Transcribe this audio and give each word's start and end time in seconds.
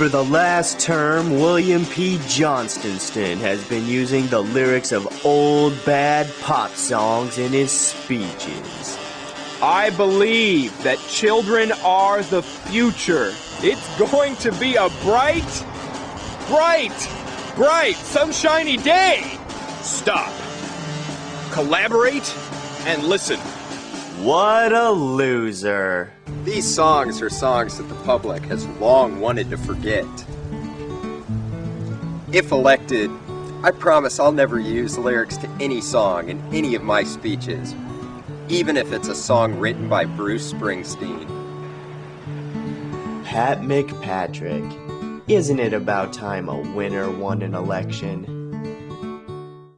For 0.00 0.08
the 0.08 0.24
last 0.24 0.80
term, 0.80 1.32
William 1.32 1.84
P. 1.84 2.16
Johnstonson 2.20 3.36
has 3.36 3.62
been 3.68 3.84
using 3.84 4.28
the 4.28 4.40
lyrics 4.40 4.92
of 4.92 5.26
old 5.26 5.74
bad 5.84 6.26
pop 6.40 6.70
songs 6.70 7.36
in 7.36 7.52
his 7.52 7.70
speeches. 7.70 8.98
I 9.60 9.90
believe 9.90 10.82
that 10.84 10.98
children 11.00 11.72
are 11.84 12.22
the 12.22 12.42
future. 12.42 13.34
It's 13.62 13.98
going 13.98 14.36
to 14.36 14.52
be 14.52 14.76
a 14.76 14.88
bright, 15.02 15.66
bright, 16.48 16.96
bright, 17.54 17.96
sunshiny 17.96 18.78
day. 18.78 19.38
Stop. 19.82 20.32
Collaborate 21.52 22.34
and 22.86 23.02
listen. 23.02 23.38
What 24.22 24.74
a 24.74 24.90
loser. 24.90 26.12
These 26.44 26.66
songs 26.66 27.22
are 27.22 27.30
songs 27.30 27.78
that 27.78 27.88
the 27.88 27.94
public 28.04 28.42
has 28.44 28.66
long 28.78 29.18
wanted 29.18 29.48
to 29.48 29.56
forget. 29.56 30.04
If 32.30 32.52
elected, 32.52 33.10
I 33.62 33.70
promise 33.70 34.20
I'll 34.20 34.30
never 34.30 34.60
use 34.60 34.98
lyrics 34.98 35.38
to 35.38 35.48
any 35.58 35.80
song 35.80 36.28
in 36.28 36.38
any 36.54 36.74
of 36.74 36.82
my 36.82 37.02
speeches, 37.02 37.74
even 38.50 38.76
if 38.76 38.92
it's 38.92 39.08
a 39.08 39.14
song 39.14 39.58
written 39.58 39.88
by 39.88 40.04
Bruce 40.04 40.52
Springsteen. 40.52 41.26
Pat 43.24 43.62
McPatrick. 43.62 45.22
Isn't 45.28 45.60
it 45.60 45.72
about 45.72 46.12
time 46.12 46.50
a 46.50 46.60
winner 46.74 47.10
won 47.10 47.40
an 47.40 47.54
election? 47.54 48.39